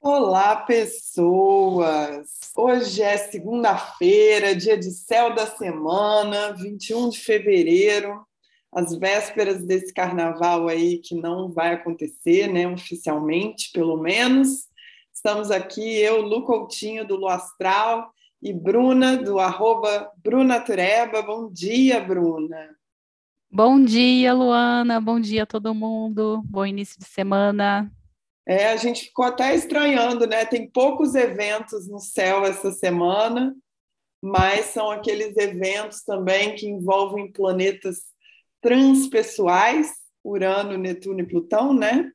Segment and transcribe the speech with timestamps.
[0.00, 2.28] Olá, pessoas!
[2.56, 8.24] Hoje é segunda-feira, dia de céu da semana, 21 de fevereiro,
[8.72, 14.68] as vésperas desse carnaval aí que não vai acontecer, né, oficialmente, pelo menos.
[15.12, 18.08] Estamos aqui, eu, Lu Coutinho, do Lu Astral,
[18.40, 21.22] e Bruna, do arroba Bruna Tureba.
[21.22, 22.70] Bom dia, Bruna!
[23.50, 25.00] Bom dia, Luana.
[25.00, 26.40] Bom dia todo mundo.
[26.44, 27.90] Bom início de semana.
[28.48, 30.46] É, a gente ficou até estranhando, né?
[30.46, 33.54] Tem poucos eventos no céu essa semana,
[34.22, 38.04] mas são aqueles eventos também que envolvem planetas
[38.62, 39.92] transpessoais,
[40.24, 42.10] Urano, Netuno e Plutão, né?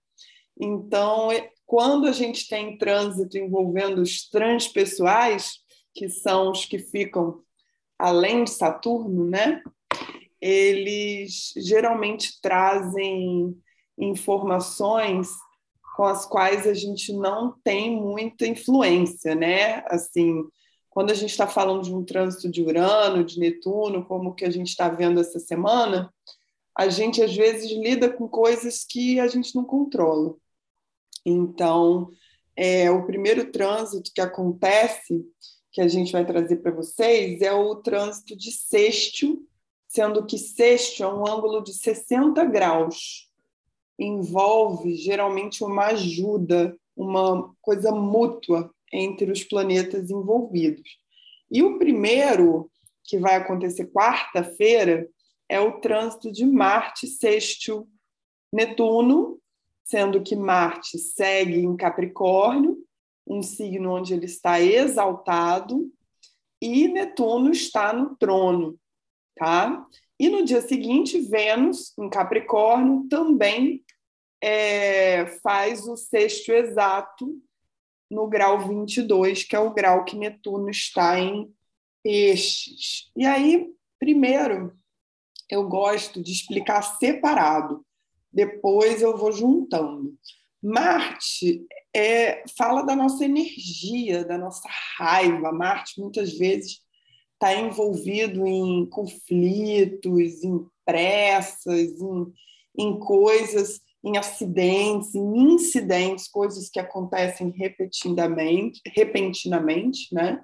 [0.59, 1.29] Então,
[1.67, 5.59] quando a gente tem trânsito envolvendo os transpessoais,
[5.93, 7.43] que são os que ficam
[7.99, 9.61] além de Saturno, né?
[10.41, 13.55] Eles geralmente trazem
[13.99, 15.29] informações
[15.93, 19.83] com as quais a gente não tem muita influência, né?
[19.87, 20.43] Assim,
[20.89, 24.49] quando a gente está falando de um trânsito de Urano, de Netuno, como que a
[24.49, 26.11] gente está vendo essa semana,
[26.75, 30.35] a gente às vezes lida com coisas que a gente não controla.
[31.23, 32.11] Então,
[32.55, 35.23] é, o primeiro trânsito que acontece,
[35.71, 39.47] que a gente vai trazer para vocês, é o trânsito de sexto,
[39.87, 43.31] sendo que sexto é um ângulo de 60 graus
[43.97, 50.97] envolve geralmente uma ajuda, uma coisa mútua entre os planetas envolvidos.
[51.51, 52.69] E o primeiro,
[53.03, 55.07] que vai acontecer quarta-feira,
[55.49, 57.87] é o trânsito de Marte sexto
[58.51, 59.39] Netuno,
[59.83, 62.77] sendo que Marte segue em Capricórnio,
[63.27, 65.91] um signo onde ele está exaltado,
[66.61, 68.77] e Netuno está no trono,
[69.35, 69.85] tá?
[70.19, 73.82] E no dia seguinte, Vênus, em Capricórnio, também
[74.45, 77.41] é, faz o sexto exato
[78.11, 81.49] no grau 22, que é o grau que Netuno está em
[82.03, 83.09] peixes.
[83.15, 84.77] E aí, primeiro,
[85.49, 87.85] eu gosto de explicar separado,
[88.29, 90.13] depois eu vou juntando.
[90.61, 91.65] Marte
[91.95, 94.67] é, fala da nossa energia, da nossa
[94.97, 95.53] raiva.
[95.53, 96.81] Marte, muitas vezes,
[97.33, 102.33] está envolvido em conflitos, em pressas, em,
[102.77, 110.43] em coisas, em acidentes, em incidentes, coisas que acontecem repetidamente, repentinamente, né?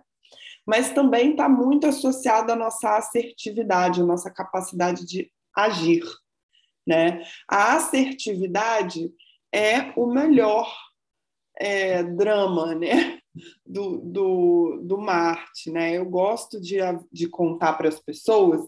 [0.65, 6.03] Mas também está muito associado à nossa assertividade, à nossa capacidade de agir,
[6.87, 7.23] né?
[7.47, 9.11] A assertividade
[9.53, 10.71] é o melhor
[11.59, 13.19] é, drama, né?
[13.65, 15.71] do, do, do Marte.
[15.71, 15.97] Né?
[15.97, 16.77] Eu gosto de,
[17.11, 18.61] de contar para as pessoas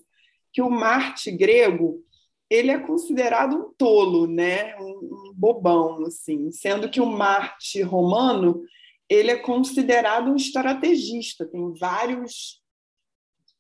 [0.54, 2.04] que o Marte grego
[2.52, 4.76] ele é considerado um tolo, né?
[4.76, 8.62] um, bobão, assim, sendo que o Marte romano
[9.08, 11.46] ele é considerado um estrategista.
[11.46, 12.62] Tem vários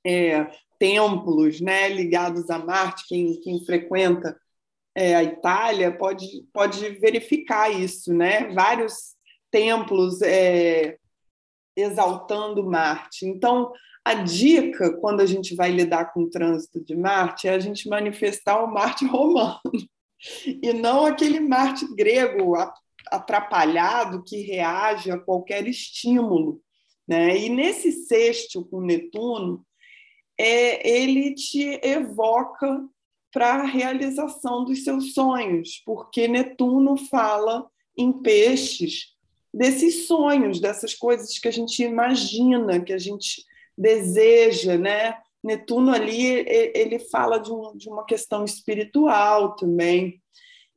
[0.05, 0.45] é,
[0.77, 3.05] templos né, ligados a Marte.
[3.07, 4.37] Quem, quem frequenta
[4.93, 8.49] é, a Itália pode, pode verificar isso, né?
[8.53, 9.15] Vários
[9.49, 10.97] templos é,
[11.77, 13.25] exaltando Marte.
[13.25, 13.71] Então,
[14.03, 17.87] a dica, quando a gente vai lidar com o trânsito de Marte, é a gente
[17.87, 19.61] manifestar o Marte romano,
[20.45, 22.53] e não aquele Marte grego
[23.07, 26.61] atrapalhado que reage a qualquer estímulo.
[27.07, 27.37] Né?
[27.37, 29.65] E nesse sexto com Netuno,
[30.37, 32.83] é, ele te evoca
[33.31, 39.15] para a realização dos seus sonhos, porque Netuno fala em peixes
[39.53, 43.45] desses sonhos, dessas coisas que a gente imagina, que a gente
[43.81, 45.17] deseja, né?
[45.43, 50.21] Netuno ali ele fala de, um, de uma questão espiritual também.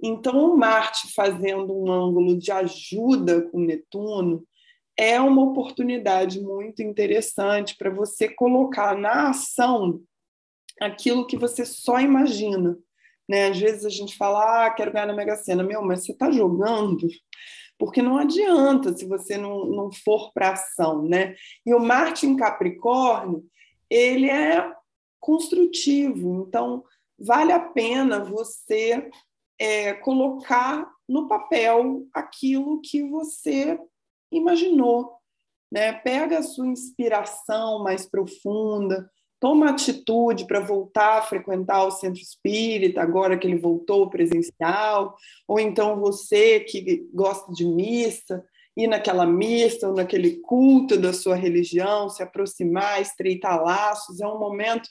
[0.02, 4.44] Então, o Marte fazendo um ângulo de ajuda com Netuno
[4.96, 10.00] é uma oportunidade muito interessante para você colocar na ação
[10.80, 12.76] aquilo que você só imagina.
[13.28, 13.48] Né?
[13.48, 15.62] Às vezes a gente fala, ah, quero ganhar na Mega Sena.
[15.62, 17.06] Meu, mas você está jogando?
[17.78, 21.34] Porque não adianta se você não, não for para ação, né?
[21.66, 23.44] E o Marte em Capricórnio,
[23.90, 24.72] ele é
[25.20, 26.84] construtivo, então
[27.18, 29.08] vale a pena você
[29.58, 33.78] é, colocar no papel aquilo que você
[34.30, 35.12] imaginou,
[35.70, 35.92] né?
[35.92, 39.10] Pega a sua inspiração mais profunda,
[39.44, 45.14] toma atitude para voltar a frequentar o centro espírita, agora que ele voltou presencial,
[45.46, 48.42] ou então você que gosta de missa,
[48.74, 54.38] ir naquela missa ou naquele culto da sua religião, se aproximar, estreitar laços, é um
[54.38, 54.88] momento,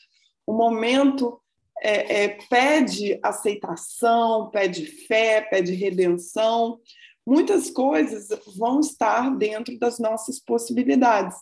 [0.47, 1.41] um momento
[1.81, 6.79] é, é, pede aceitação, pede fé, pede redenção,
[7.25, 11.35] muitas coisas vão estar dentro das nossas possibilidades.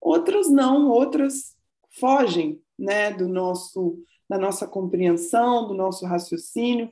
[0.00, 1.53] Outras não, outras
[1.98, 3.98] fogem, né, do nosso
[4.28, 6.90] da nossa compreensão, do nosso raciocínio.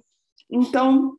[0.50, 1.16] Então,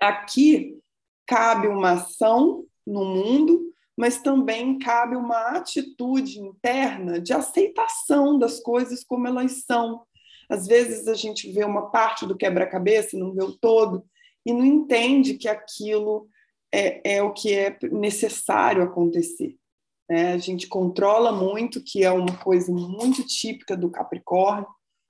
[0.00, 0.78] aqui
[1.26, 9.02] cabe uma ação no mundo, mas também cabe uma atitude interna de aceitação das coisas
[9.02, 10.02] como elas são.
[10.48, 14.04] Às vezes a gente vê uma parte do quebra-cabeça, não vê o todo,
[14.46, 16.28] e não entende que aquilo
[16.72, 19.56] é, é o que é necessário acontecer.
[20.08, 20.32] Né?
[20.32, 24.66] A gente controla muito, que é uma coisa muito típica do Capricórnio,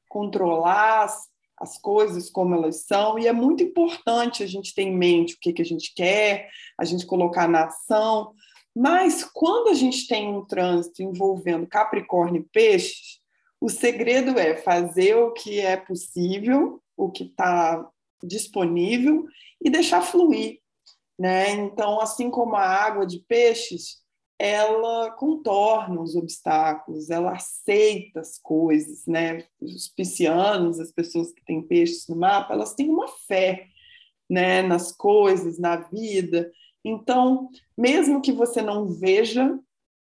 [0.09, 1.29] controlar as,
[1.59, 5.39] as coisas como elas são, e é muito importante a gente ter em mente o
[5.41, 6.49] que, que a gente quer,
[6.79, 8.33] a gente colocar na ação,
[8.75, 13.19] mas quando a gente tem um trânsito envolvendo Capricórnio e Peixes,
[13.61, 17.85] o segredo é fazer o que é possível, o que está
[18.23, 19.27] disponível
[19.61, 20.61] e deixar fluir.
[21.19, 21.51] Né?
[21.51, 23.97] Então, assim como a água de peixes,
[24.39, 29.45] ela contorna os obstáculos, ela aceita as coisas, né?
[29.61, 33.67] Os piscianos, as pessoas que têm peixes no mapa, elas têm uma fé,
[34.31, 36.53] né, nas coisas, na vida.
[36.85, 39.59] Então, mesmo que você não veja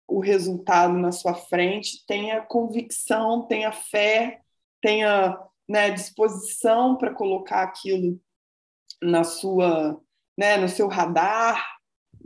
[0.06, 4.42] o resultado na sua frente, tenha convicção, tenha fé,
[4.80, 5.38] tenha
[5.68, 8.20] né, disposição para colocar aquilo
[9.02, 10.00] na sua,
[10.36, 11.75] né, no seu radar,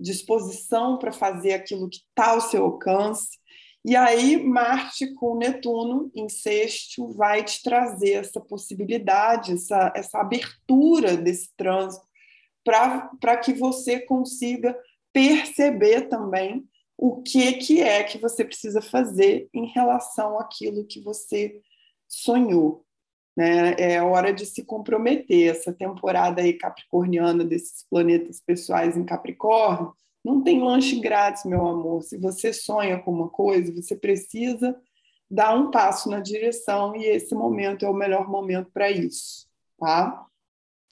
[0.00, 3.38] disposição para fazer aquilo que está ao seu alcance.
[3.85, 11.17] E aí, Marte com Netuno em sexto vai te trazer essa possibilidade, essa, essa abertura
[11.17, 12.06] desse trânsito,
[12.62, 14.76] para que você consiga
[15.12, 21.58] perceber também o que, que é que você precisa fazer em relação àquilo que você
[22.06, 22.85] sonhou.
[23.40, 23.75] Né?
[23.78, 25.50] É hora de se comprometer.
[25.50, 32.02] Essa temporada aí capricorniana desses planetas pessoais em Capricórnio não tem lanche grátis, meu amor.
[32.02, 34.78] Se você sonha com uma coisa, você precisa
[35.31, 39.46] dar um passo na direção e esse momento é o melhor momento para isso,
[39.78, 40.26] tá?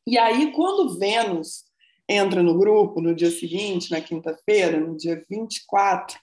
[0.06, 1.66] E aí, quando Vênus
[2.08, 6.18] entra no grupo no dia seguinte, na quinta-feira, no dia 24,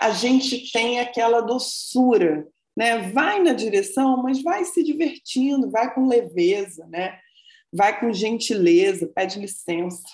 [0.00, 2.48] a gente tem aquela doçura
[2.80, 2.98] né?
[3.10, 7.18] Vai na direção, mas vai se divertindo, vai com leveza, né?
[7.70, 10.08] Vai com gentileza, pede licença,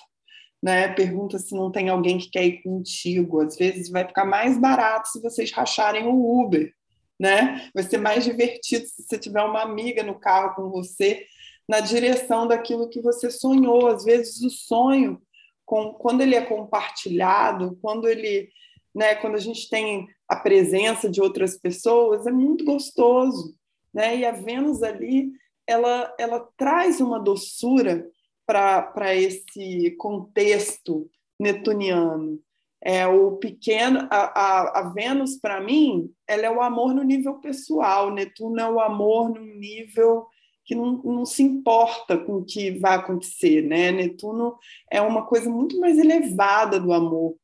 [0.61, 0.89] né?
[0.89, 3.39] Pergunta se não tem alguém que quer ir contigo.
[3.39, 6.69] Às vezes vai ficar mais barato se vocês racharem o Uber,
[7.17, 7.71] né?
[7.73, 11.25] Vai ser mais divertido se você tiver uma amiga no carro com você
[11.69, 13.87] na direção daquilo que você sonhou.
[13.87, 15.21] Às vezes o sonho,
[15.65, 18.49] com, quando ele é compartilhado, quando ele,
[18.97, 23.55] né, quando a gente tem a presença de outras pessoas é muito gostoso,
[23.93, 24.17] né?
[24.17, 25.31] E a Vênus ali,
[25.67, 28.09] ela, ela traz uma doçura
[28.43, 31.07] para esse contexto
[31.39, 32.39] netuniano.
[32.81, 37.35] É o pequeno, a, a, a Vênus para mim, ela é o amor no nível
[37.35, 38.11] pessoal.
[38.11, 40.25] Netuno é o amor no nível
[40.65, 43.91] que não, não, se importa com o que vai acontecer, né?
[43.91, 44.57] Netuno
[44.91, 47.35] é uma coisa muito mais elevada do amor.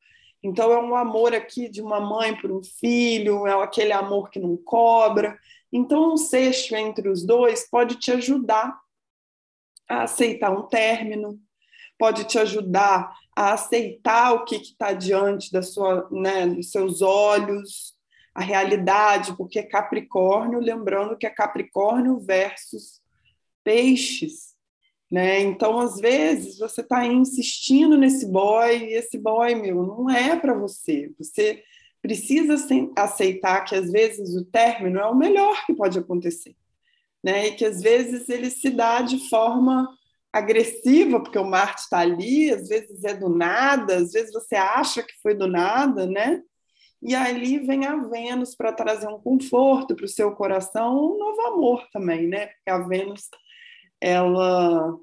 [0.44, 4.40] Então, é um amor aqui de uma mãe por um filho, é aquele amor que
[4.40, 5.40] não cobra.
[5.72, 8.78] Então, um sexto entre os dois pode te ajudar
[9.90, 11.40] a aceitar um término,
[11.98, 17.96] pode te ajudar a aceitar o que está diante da sua, né, dos seus olhos,
[18.36, 23.02] a realidade, porque é Capricórnio, lembrando que é Capricórnio versus
[23.64, 24.53] Peixes.
[25.14, 25.42] Né?
[25.42, 30.56] Então, às vezes, você está insistindo nesse boy e esse boy, meu, não é para
[30.56, 31.14] você.
[31.20, 31.62] Você
[32.02, 32.56] precisa
[32.96, 36.56] aceitar que, às vezes, o término é o melhor que pode acontecer.
[37.24, 37.50] Né?
[37.50, 39.88] E que, às vezes, ele se dá de forma
[40.34, 45.04] agressiva, porque o Marte está ali, às vezes é do nada, às vezes você acha
[45.04, 46.42] que foi do nada, né?
[47.04, 51.42] E ali vem a Vênus para trazer um conforto para o seu coração, um novo
[51.42, 52.48] amor também, né?
[52.48, 53.30] Porque a Vênus
[54.04, 55.00] ela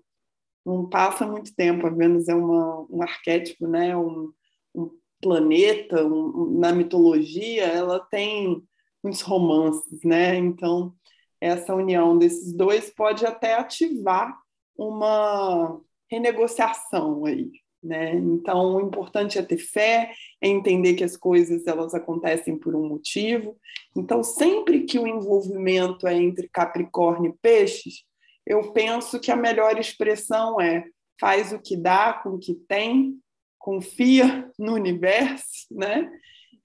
[0.65, 1.87] não passa muito tempo.
[1.87, 3.97] A Vênus é uma, um arquétipo, né?
[3.97, 4.31] um,
[4.75, 4.91] um
[5.21, 8.63] planeta, um, na mitologia, ela tem
[9.03, 10.37] muitos romances, né?
[10.37, 10.95] Então,
[11.41, 14.37] essa união desses dois pode até ativar
[14.77, 15.81] uma
[16.11, 17.51] renegociação aí,
[17.83, 18.15] né?
[18.15, 22.87] Então, o importante é ter fé, é entender que as coisas elas acontecem por um
[22.87, 23.57] motivo.
[23.97, 28.05] Então, sempre que o envolvimento é entre Capricórnio e Peixes,
[28.51, 30.85] eu penso que a melhor expressão é
[31.21, 33.17] faz o que dá com o que tem,
[33.57, 36.11] confia no universo, né?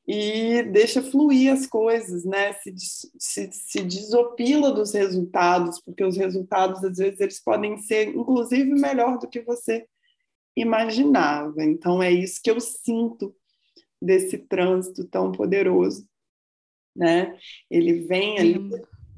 [0.08, 2.54] E deixa fluir as coisas, né?
[2.54, 2.74] Se,
[3.20, 9.20] se, se desopila dos resultados, porque os resultados, às vezes, eles podem ser, inclusive, melhor
[9.20, 9.86] do que você
[10.58, 11.64] imaginava.
[11.64, 13.36] Então, é isso que eu sinto
[14.02, 16.08] desse trânsito tão poderoso.
[16.96, 17.38] Né?
[17.70, 18.72] Ele vem ali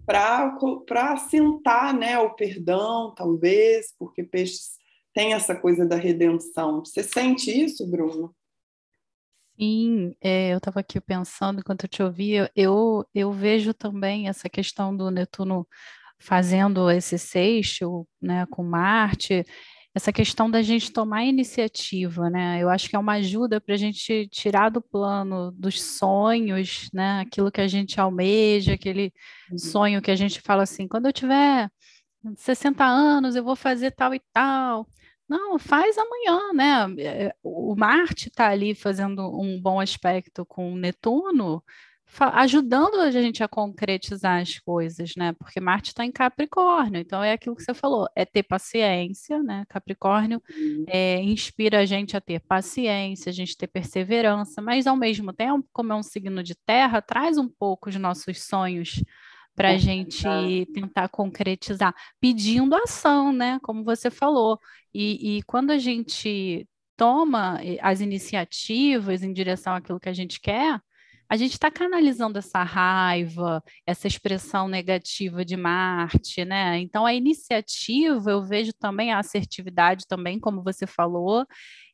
[0.08, 4.78] para assentar né, o perdão, talvez, porque peixes
[5.14, 6.80] tem essa coisa da redenção.
[6.80, 8.34] Você sente isso, Bruno?
[9.60, 14.48] Sim, é, eu estava aqui pensando enquanto eu te ouvia, eu, eu vejo também essa
[14.48, 15.68] questão do Netuno
[16.20, 19.44] fazendo esse seixo, né, com Marte,
[19.98, 22.62] essa questão da gente tomar iniciativa, né?
[22.62, 27.22] Eu acho que é uma ajuda para a gente tirar do plano dos sonhos, né?
[27.22, 29.12] Aquilo que a gente almeja, aquele
[29.52, 29.58] uhum.
[29.58, 31.70] sonho que a gente fala assim, quando eu tiver
[32.36, 34.88] 60 anos, eu vou fazer tal e tal.
[35.28, 37.04] Não, faz amanhã, né?
[37.04, 41.64] É, o Marte está ali fazendo um bom aspecto com o Netuno,
[42.20, 45.34] ajudando a gente a concretizar as coisas, né?
[45.34, 49.66] Porque Marte está em Capricórnio, então é aquilo que você falou, é ter paciência, né?
[49.68, 50.86] Capricórnio uhum.
[50.88, 55.68] é, inspira a gente a ter paciência, a gente ter perseverança, mas ao mesmo tempo,
[55.72, 59.04] como é um signo de terra, traz um pouco os nossos sonhos
[59.56, 60.24] para a gente
[60.72, 63.60] tentar concretizar, pedindo ação, né?
[63.64, 64.60] Como você falou.
[64.94, 70.40] E, e quando a gente toma eh, as iniciativas em direção àquilo que a gente
[70.40, 70.80] quer,
[71.30, 76.80] a gente está canalizando essa raiva, essa expressão negativa de Marte, né?
[76.80, 81.46] Então a iniciativa, eu vejo também a assertividade também, como você falou,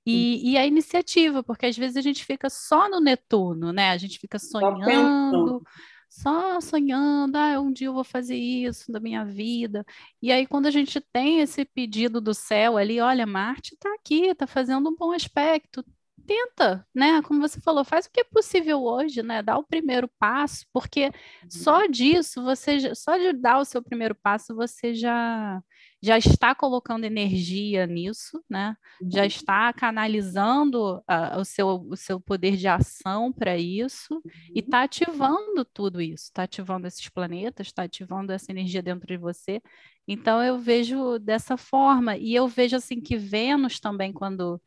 [0.06, 3.92] e, e, a iniciativa, porque às vezes a gente fica só no Netuno, né?
[3.92, 5.64] A gente fica sonhando,
[6.10, 9.86] só sonhando, ah, um dia eu vou fazer isso da minha vida.
[10.22, 14.28] E aí, quando a gente tem esse pedido do céu ali, olha, Marte está aqui,
[14.28, 15.86] está fazendo um bom aspecto,
[16.26, 17.22] tenta, né?
[17.22, 19.42] Como você falou, faz o que é possível hoje, né?
[19.42, 21.12] Dá o primeiro passo, porque
[21.50, 21.92] só uhum.
[21.92, 25.62] disso você só de dar o seu primeiro passo você já
[26.04, 28.76] já está colocando energia nisso, né?
[29.10, 29.26] Já uhum.
[29.26, 34.22] está canalizando uh, o, seu, o seu poder de ação para isso
[34.54, 34.84] e está uhum.
[34.84, 39.62] ativando tudo isso, está ativando esses planetas, está ativando essa energia dentro de você.
[40.06, 44.62] Então eu vejo dessa forma e eu vejo assim que Vênus também quando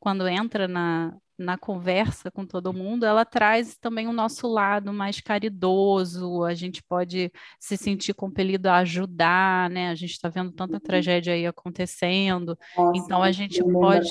[0.00, 5.20] quando entra na, na conversa com todo mundo, ela traz também o nosso lado mais
[5.20, 9.90] caridoso, a gente pode se sentir compelido a ajudar, né?
[9.90, 10.80] A gente está vendo tanta uhum.
[10.80, 14.10] tragédia aí acontecendo, Nossa, então a gente pode.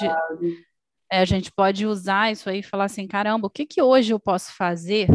[1.12, 4.14] É, a gente pode usar isso aí e falar assim, caramba, o que, que hoje
[4.14, 5.08] eu posso fazer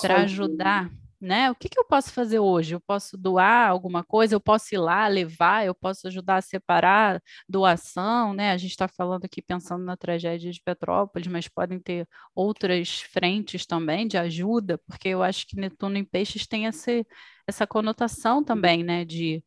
[0.00, 0.90] para ajudar?
[1.20, 1.50] Né?
[1.50, 2.74] O que, que eu posso fazer hoje?
[2.74, 4.34] Eu posso doar alguma coisa?
[4.34, 5.64] Eu posso ir lá levar?
[5.66, 8.52] Eu posso ajudar a separar doação, né?
[8.52, 13.66] A gente está falando aqui pensando na tragédia de Petrópolis, mas podem ter outras frentes
[13.66, 17.06] também de ajuda, porque eu acho que Netuno em Peixes tem esse,
[17.48, 19.42] essa conotação também, né, de,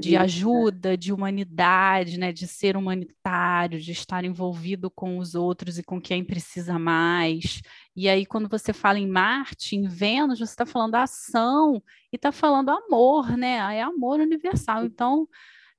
[0.00, 5.82] de ajuda, de humanidade, né, de ser humanitário, de estar envolvido com os outros e
[5.82, 7.60] com quem precisa mais.
[7.94, 12.32] E aí, quando você fala em Marte, em Vênus, você está falando ação e está
[12.32, 13.56] falando amor, né?
[13.76, 14.86] É amor universal.
[14.86, 15.28] Então,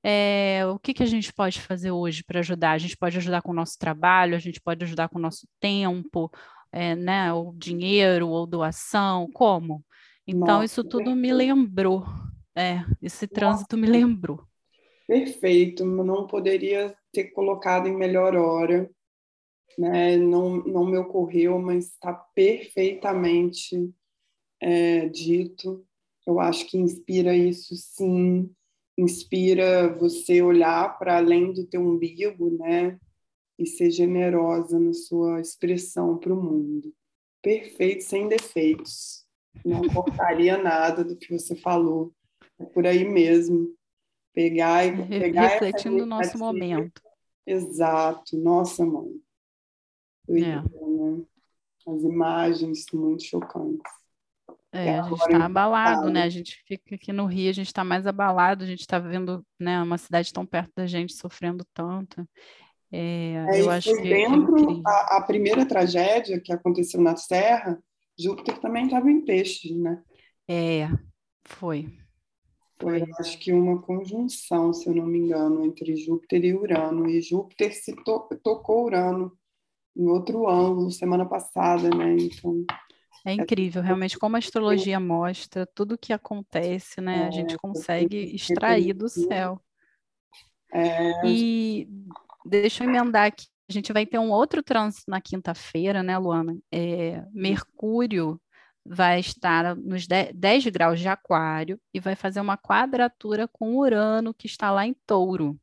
[0.03, 2.73] é, o que, que a gente pode fazer hoje para ajudar?
[2.73, 5.47] A gente pode ajudar com o nosso trabalho, a gente pode ajudar com o nosso
[5.59, 6.29] tempo,
[6.71, 9.83] é, né, ou dinheiro, ou doação, como?
[10.25, 11.21] Então, Nossa, isso tudo perfeito.
[11.21, 12.05] me lembrou.
[12.55, 13.77] É, esse trânsito Nossa.
[13.77, 14.47] me lembrou.
[15.07, 18.89] Perfeito, não poderia ter colocado em melhor hora,
[19.77, 20.15] né?
[20.17, 23.93] não, não me ocorreu, mas está perfeitamente
[24.61, 25.85] é, dito.
[26.25, 28.49] Eu acho que inspira isso sim,
[28.97, 32.97] inspira você olhar para além do teu umbigo, né?
[33.59, 36.93] E ser generosa na sua expressão para o mundo.
[37.41, 39.22] Perfeito, sem defeitos
[39.65, 42.13] não cortaria nada do que você falou.
[42.59, 43.73] É por aí mesmo.
[44.33, 47.01] Pegar e pegar refletindo o nosso momento.
[47.45, 48.37] Exato.
[48.37, 49.11] Nossa, mãe.
[50.29, 50.33] É.
[50.33, 50.63] Né?
[51.87, 53.91] As imagens muito chocantes.
[54.71, 56.23] É, a gente está abalado, né?
[56.23, 59.45] A gente fica aqui no Rio, a gente está mais abalado, a gente está vendo
[59.59, 62.27] né, uma cidade tão perto da gente sofrendo tanto.
[62.91, 67.79] É, é, eu acho que é dentro a, a, primeira tragédia que aconteceu na Serra,
[68.17, 70.03] Júpiter também estava em peixes, né?
[70.47, 70.87] É,
[71.43, 71.97] foi.
[72.79, 77.09] Foi, acho que uma conjunção, se eu não me engano, entre Júpiter e Urano.
[77.09, 79.31] E Júpiter se to tocou Urano
[79.95, 82.15] em outro ângulo semana passada, né?
[82.17, 82.65] Então.
[83.25, 87.23] É incrível, realmente, como a astrologia mostra, tudo que acontece, né?
[87.23, 89.61] É, a gente consegue extrair do céu.
[90.73, 91.25] É...
[91.25, 91.87] E
[92.45, 96.57] deixa eu emendar aqui a gente vai ter um outro trânsito na quinta-feira, né, Luana?
[96.71, 98.39] É, Mercúrio
[98.85, 104.45] vai estar nos 10, graus de Aquário e vai fazer uma quadratura com Urano, que
[104.45, 105.57] está lá em Touro.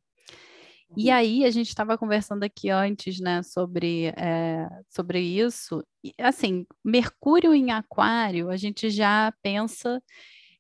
[0.97, 1.15] E uhum.
[1.15, 5.85] aí a gente estava conversando aqui antes, né, sobre, é, sobre isso.
[6.03, 10.03] E, assim, Mercúrio em Aquário, a gente já pensa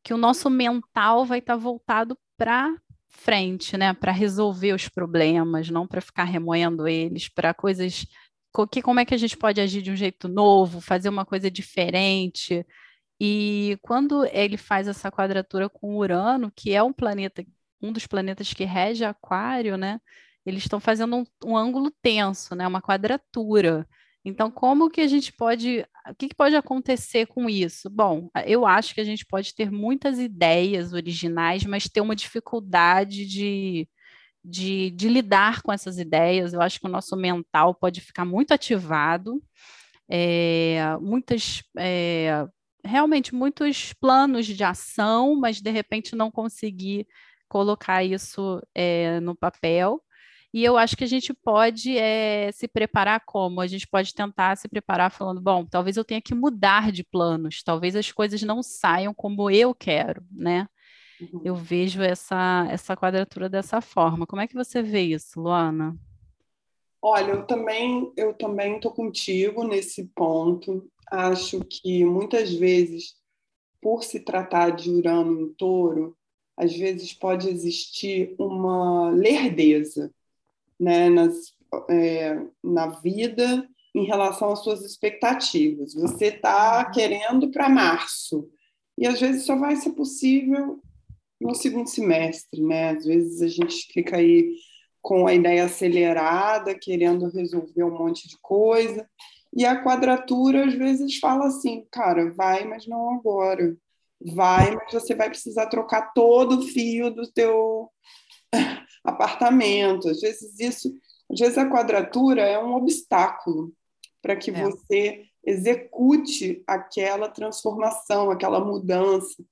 [0.04, 2.72] que o nosso mental vai estar tá voltado para
[3.10, 8.06] frente, né, para resolver os problemas, não para ficar remoendo eles, para coisas
[8.72, 11.50] que como é que a gente pode agir de um jeito novo, fazer uma coisa
[11.50, 12.66] diferente.
[13.20, 17.44] E quando ele faz essa quadratura com Urano, que é um planeta
[17.82, 20.00] um dos planetas que rege Aquário, né?
[20.44, 22.66] Eles estão fazendo um, um, ângulo tenso, né?
[22.66, 23.86] Uma quadratura.
[24.24, 27.88] Então, como que a gente pode, o que, que pode acontecer com isso?
[27.90, 33.26] Bom, eu acho que a gente pode ter muitas ideias originais, mas ter uma dificuldade
[33.26, 33.88] de,
[34.44, 36.52] de, de lidar com essas ideias.
[36.52, 39.42] Eu acho que o nosso mental pode ficar muito ativado,
[40.08, 42.46] é, muitas é,
[42.84, 47.06] realmente muitos planos de ação, mas de repente não conseguir
[47.48, 50.02] colocar isso é, no papel.
[50.52, 53.60] E eu acho que a gente pode é, se preparar como?
[53.60, 57.62] A gente pode tentar se preparar falando, bom, talvez eu tenha que mudar de planos,
[57.62, 60.66] talvez as coisas não saiam como eu quero, né?
[61.20, 61.42] Uhum.
[61.44, 64.26] Eu vejo essa, essa quadratura dessa forma.
[64.26, 65.96] Como é que você vê isso, Luana?
[67.00, 70.90] Olha, eu também eu também estou contigo nesse ponto.
[71.10, 73.14] Acho que muitas vezes,
[73.80, 76.16] por se tratar de Urano em touro,
[76.56, 80.12] às vezes pode existir uma lerdeza
[80.80, 81.52] né, nas,
[81.90, 85.94] é, na vida em relação às suas expectativas.
[85.94, 86.92] Você está uhum.
[86.92, 88.48] querendo para março,
[88.96, 90.80] e às vezes só vai ser possível
[91.40, 92.90] no segundo semestre, né?
[92.90, 94.54] Às vezes a gente fica aí
[95.00, 99.08] com a ideia acelerada, querendo resolver um monte de coisa,
[99.54, 103.76] e a quadratura às vezes fala assim, cara, vai, mas não agora
[104.20, 107.90] vai, mas você vai precisar trocar todo o fio do teu
[109.04, 110.08] apartamento.
[110.08, 110.94] Às vezes isso,
[111.30, 113.72] às vezes a quadratura é um obstáculo
[114.22, 114.62] para que é.
[114.62, 119.42] você execute aquela transformação, aquela mudança.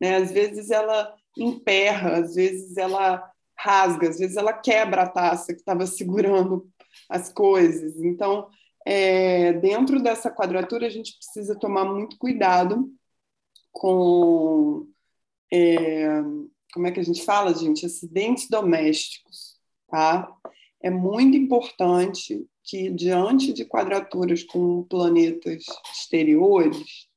[0.00, 0.16] Né?
[0.16, 5.60] Às vezes ela emperra, às vezes ela rasga, às vezes ela quebra a taça que
[5.60, 6.68] estava segurando
[7.08, 8.00] as coisas.
[8.00, 8.48] Então,
[8.84, 12.90] é, dentro dessa quadratura, a gente precisa tomar muito cuidado
[13.72, 14.86] com
[15.52, 16.22] é,
[16.76, 17.86] como é que a gente fala, gente?
[17.86, 19.58] Acidentes domésticos,
[19.88, 20.30] tá?
[20.82, 27.08] É muito importante que, diante de quadraturas com planetas exteriores,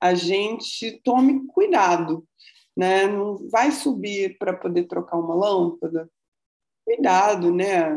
[0.00, 2.26] a gente tome cuidado,
[2.74, 3.06] né?
[3.06, 6.10] Não vai subir para poder trocar uma lâmpada.
[6.86, 7.90] Cuidado, né?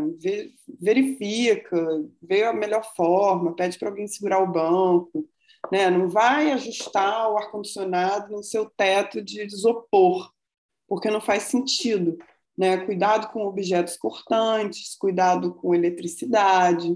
[0.82, 1.82] Verifica,
[2.22, 5.26] vê a melhor forma, pede para alguém segurar o banco,
[5.72, 5.90] né?
[5.90, 10.35] Não vai ajustar o ar-condicionado no seu teto de isopor,
[10.88, 12.18] porque não faz sentido.
[12.58, 12.78] Né?
[12.78, 16.96] Cuidado com objetos cortantes, cuidado com eletricidade.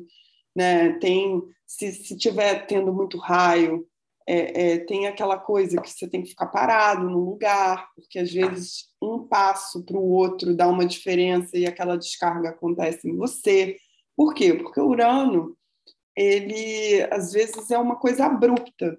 [0.56, 0.94] Né?
[1.00, 3.86] Tem, se, se tiver tendo muito raio,
[4.28, 8.32] é, é, tem aquela coisa que você tem que ficar parado no lugar, porque às
[8.32, 13.76] vezes um passo para o outro dá uma diferença e aquela descarga acontece em você.
[14.16, 14.54] Por quê?
[14.54, 15.58] Porque o Urano
[16.16, 18.98] ele às vezes é uma coisa abrupta,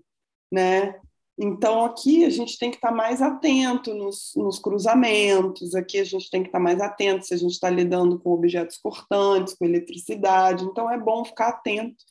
[0.50, 0.98] né?
[1.42, 6.28] Então aqui a gente tem que estar mais atento nos, nos cruzamentos, aqui a gente
[6.28, 10.64] tem que estar mais atento se a gente está lidando com objetos cortantes, com eletricidade.
[10.64, 12.04] Então é bom ficar atento,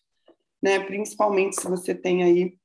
[0.60, 0.80] né?
[0.80, 2.58] Principalmente se você tem aí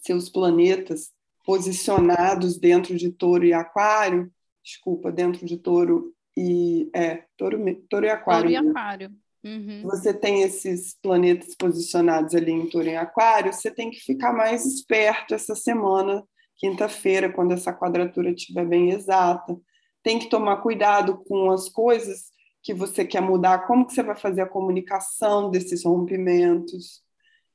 [0.00, 1.10] seus planetas
[1.44, 4.32] posicionados dentro de Touro e Aquário,
[4.62, 7.58] desculpa, dentro de Touro e é Touro,
[7.90, 8.48] touro e Aquário.
[8.48, 9.23] Touro e Aquário.
[9.44, 9.82] Uhum.
[9.82, 14.64] Você tem esses planetas posicionados ali em Touro em Aquário, você tem que ficar mais
[14.64, 16.24] esperto essa semana,
[16.56, 19.54] quinta-feira, quando essa quadratura estiver bem exata.
[20.02, 24.16] Tem que tomar cuidado com as coisas que você quer mudar, como que você vai
[24.16, 27.02] fazer a comunicação desses rompimentos.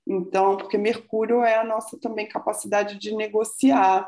[0.08, 4.08] Então, porque Mercúrio é a nossa também capacidade de negociar,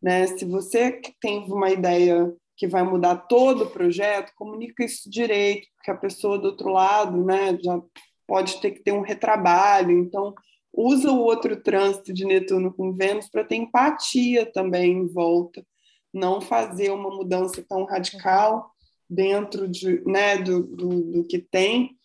[0.00, 0.26] né?
[0.28, 5.90] Se você tem uma ideia que vai mudar todo o projeto, comunica isso direito, porque
[5.90, 7.80] a pessoa do outro lado né, já
[8.26, 9.98] pode ter que ter um retrabalho.
[9.98, 10.34] Então,
[10.70, 15.64] usa o outro trânsito de Netuno com Vênus para ter empatia também em volta,
[16.12, 18.70] não fazer uma mudança tão radical
[19.08, 21.96] dentro de, né, do, do, do que tem,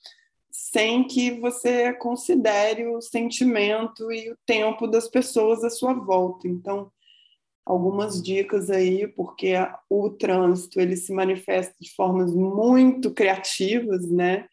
[0.49, 6.47] sem que você considere o sentimento e o tempo das pessoas à sua volta.
[6.47, 6.89] Então,
[7.65, 9.53] algumas dicas aí, porque
[9.89, 14.47] o trânsito ele se manifesta de formas muito criativas, né?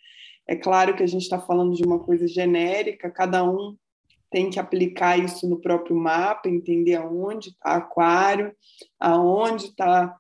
[0.47, 3.77] É claro que a gente está falando de uma coisa genérica, cada um
[4.31, 8.57] tem que aplicar isso no próprio mapa, entender aonde está aquário,
[8.99, 10.17] aonde está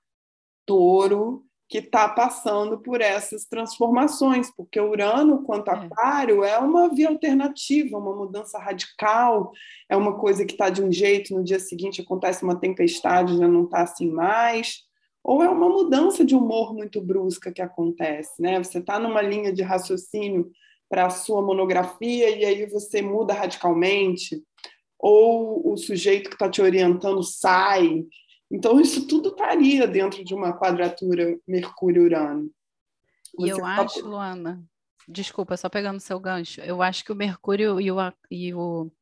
[0.66, 5.75] touro, que está passando por essas transformações, porque Urano, quanto é.
[5.75, 9.51] Aquário, é uma via alternativa, uma mudança radical,
[9.89, 13.49] é uma coisa que está de um jeito, no dia seguinte acontece uma tempestade, já
[13.49, 14.81] não está assim mais,
[15.25, 18.63] ou é uma mudança de humor muito brusca que acontece, né?
[18.63, 20.51] Você está numa linha de raciocínio
[20.91, 24.43] para a sua monografia e aí você muda radicalmente,
[24.99, 28.05] ou o sujeito que está te orientando sai,
[28.53, 32.51] então, isso tudo estaria dentro de uma quadratura Mercúrio-Urano.
[33.38, 34.62] E eu acho, Luana,
[35.09, 37.97] desculpa, só pegando seu gancho, eu acho que o Mercúrio e o,
[38.31, 38.93] e o,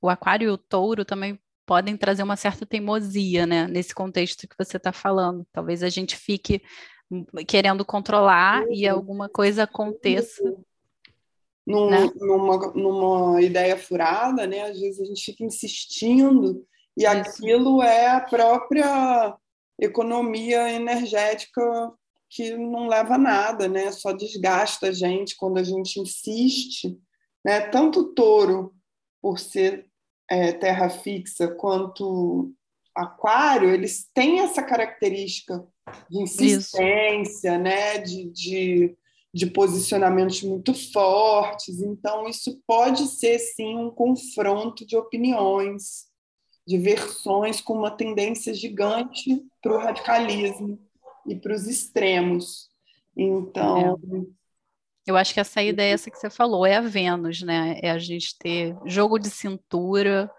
[0.00, 4.56] o Aquário e o Touro também podem trazer uma certa teimosia, né, nesse contexto que
[4.58, 5.46] você está falando.
[5.52, 6.62] Talvez a gente fique
[7.46, 8.72] querendo controlar uhum.
[8.72, 10.42] e alguma coisa aconteça.
[11.66, 12.10] Num, né?
[12.16, 14.62] numa, numa ideia furada, né?
[14.62, 19.36] Às vezes a gente fica insistindo e aquilo é a própria
[19.80, 21.62] economia energética
[22.30, 23.90] que não leva a nada, né?
[23.92, 26.98] Só desgasta a gente quando a gente insiste,
[27.44, 27.60] né?
[27.60, 28.74] Tanto touro
[29.20, 29.86] por ser
[30.30, 32.52] é, terra fixa quanto
[32.94, 35.64] aquário, eles têm essa característica
[36.08, 37.58] de insistência, isso.
[37.58, 37.98] né?
[37.98, 38.96] De, de,
[39.32, 41.80] de posicionamentos muito fortes.
[41.80, 46.13] Então, isso pode ser sim um confronto de opiniões
[46.66, 50.78] de versões com uma tendência gigante para o radicalismo
[51.26, 52.68] e para os extremos.
[53.16, 53.98] Então.
[54.12, 54.44] É.
[55.06, 57.78] Eu acho que essa ideia essa que você falou é a Vênus, né?
[57.82, 60.30] É a gente ter jogo de cintura,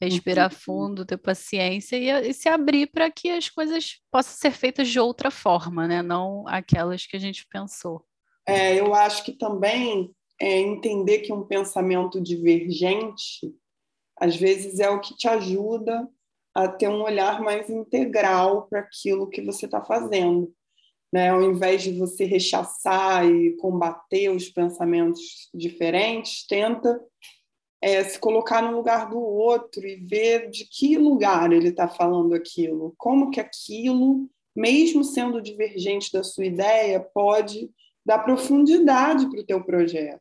[0.00, 0.58] respirar uhum.
[0.58, 4.98] fundo, ter paciência e, e se abrir para que as coisas possam ser feitas de
[4.98, 6.02] outra forma, né?
[6.02, 8.04] Não aquelas que a gente pensou.
[8.46, 10.10] É, eu acho que também
[10.40, 13.52] é entender que um pensamento divergente
[14.20, 16.08] às vezes é o que te ajuda
[16.54, 20.52] a ter um olhar mais integral para aquilo que você está fazendo.
[21.12, 21.30] Né?
[21.30, 27.00] Ao invés de você rechaçar e combater os pensamentos diferentes, tenta
[27.80, 32.34] é, se colocar no lugar do outro e ver de que lugar ele está falando
[32.34, 37.70] aquilo, como que aquilo, mesmo sendo divergente da sua ideia, pode
[38.04, 40.20] dar profundidade para o teu projeto.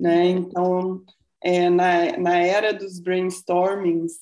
[0.00, 0.28] Né?
[0.28, 1.04] Então,
[1.42, 4.14] é, na, na era dos brainstormings,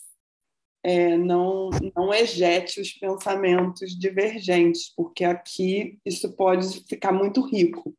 [0.83, 7.95] é, não, não ejete os pensamentos divergentes, porque aqui isso pode ficar muito rico,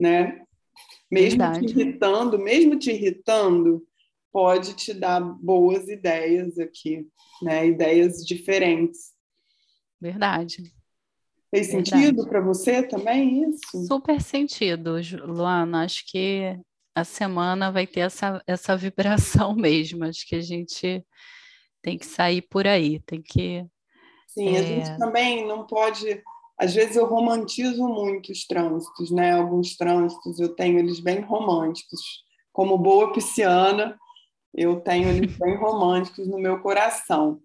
[0.00, 0.42] né?
[1.10, 1.66] Mesmo Verdade.
[1.66, 3.86] te irritando, mesmo te irritando,
[4.32, 7.06] pode te dar boas ideias aqui,
[7.42, 7.66] né?
[7.66, 9.12] Ideias diferentes.
[10.00, 10.72] Verdade.
[11.50, 13.86] Fez sentido para você também isso?
[13.86, 14.94] Super sentido,
[15.26, 15.84] Luana.
[15.84, 16.56] Acho que
[16.94, 20.04] a semana vai ter essa, essa vibração mesmo.
[20.04, 21.04] Acho que a gente
[21.82, 23.64] tem que sair por aí, tem que.
[24.28, 24.58] Sim, é...
[24.58, 26.22] a gente também não pode.
[26.58, 29.32] Às vezes eu romantizo muito os trânsitos, né?
[29.32, 32.00] Alguns trânsitos eu tenho eles bem românticos.
[32.52, 33.98] Como boa pisciana,
[34.54, 37.40] eu tenho eles bem românticos no meu coração.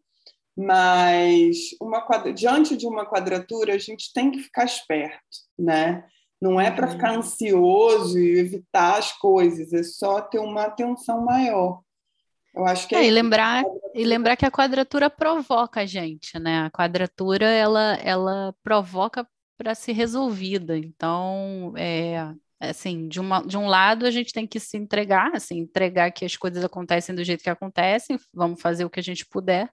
[0.57, 2.33] Mas uma quadra...
[2.33, 5.19] diante de uma quadratura, a gente tem que ficar esperto,
[5.57, 6.05] né?
[6.41, 7.19] Não é para ficar uhum.
[7.19, 11.81] ansioso e evitar as coisas, é só ter uma atenção maior.
[12.53, 16.39] Eu acho que é, é e lembrar e lembrar que a quadratura provoca a gente,
[16.39, 16.65] né?
[16.65, 20.77] A quadratura ela ela provoca para ser resolvida.
[20.77, 25.59] Então, é assim, de, uma, de um lado a gente tem que se entregar, assim,
[25.59, 29.25] entregar que as coisas acontecem do jeito que acontecem, vamos fazer o que a gente
[29.25, 29.69] puder.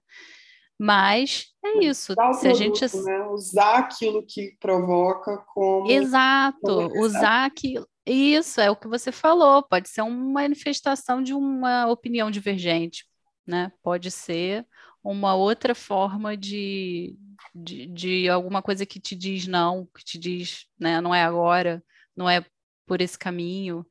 [0.79, 2.13] Mas é isso.
[2.13, 3.27] Usar se produto, a gente né?
[3.27, 7.87] usar aquilo que provoca como exato, como usar aquilo.
[8.05, 9.63] Isso é o que você falou.
[9.63, 13.05] Pode ser uma manifestação de uma opinião divergente,
[13.47, 13.71] né?
[13.81, 14.65] Pode ser
[15.03, 17.17] uma outra forma de,
[17.53, 20.99] de, de alguma coisa que te diz não, que te diz, né?
[20.99, 21.83] Não é agora,
[22.15, 22.45] não é
[22.85, 23.85] por esse caminho.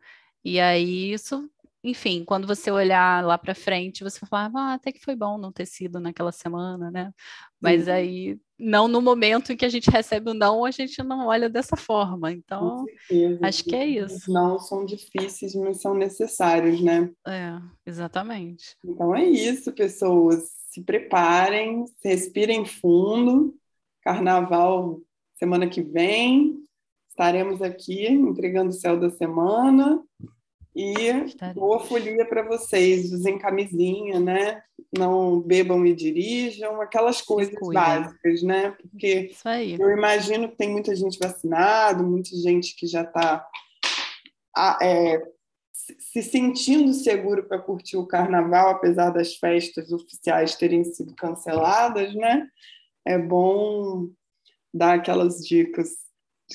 [0.45, 1.49] E aí isso
[1.85, 5.51] enfim, quando você olhar lá para frente, você fala, ah, até que foi bom não
[5.51, 7.13] ter sido naquela semana, né?
[7.61, 7.93] Mas uhum.
[7.93, 11.27] aí, não no momento em que a gente recebe o um não, a gente não
[11.27, 12.31] olha dessa forma.
[12.31, 12.85] Então,
[13.43, 14.33] acho que é isso.
[14.33, 17.11] Não são difíceis, mas são necessários, né?
[17.27, 18.77] É, exatamente.
[18.85, 20.51] Então é isso, pessoas.
[20.69, 23.55] Se preparem, respirem fundo.
[24.03, 25.01] Carnaval
[25.35, 26.63] semana que vem.
[27.09, 30.01] Estaremos aqui entregando o céu da semana.
[30.75, 30.97] E
[31.55, 34.63] boa folia para vocês, usem camisinha, né?
[34.97, 38.71] Não bebam e dirijam, aquelas coisas básicas, né?
[38.71, 39.33] Porque
[39.79, 43.47] eu imagino que tem muita gente vacinada, muita gente que já está
[44.83, 45.23] é,
[45.73, 52.49] se sentindo seguro para curtir o carnaval, apesar das festas oficiais terem sido canceladas, né?
[53.07, 54.09] É bom
[54.73, 55.91] dar aquelas dicas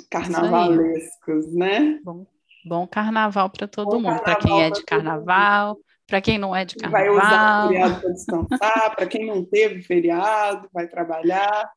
[0.10, 2.00] carnavalescos, né?
[2.04, 2.26] Bom,
[2.66, 6.66] bom carnaval para todo bom mundo, para quem é de carnaval, para quem não é
[6.66, 7.16] de carnaval.
[7.16, 11.70] Vai usar o feriado para descansar, para quem não teve feriado, vai trabalhar.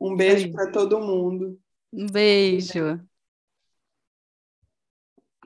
[0.00, 1.58] Um beijo para todo mundo.
[1.92, 3.00] Um beijo.